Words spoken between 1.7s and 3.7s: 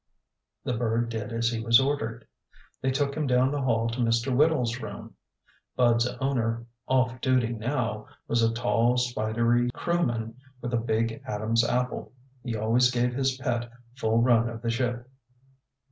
ordered. They took him down the